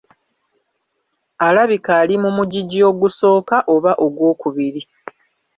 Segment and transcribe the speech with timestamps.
[1.47, 4.81] Alabika ali mu mugigi ogusooka oba ogwokubiri.